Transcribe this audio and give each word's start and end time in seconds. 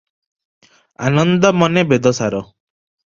ଆନନ୍ଦମନେ 1.09 1.85
ବେଦସାର। 1.93 2.41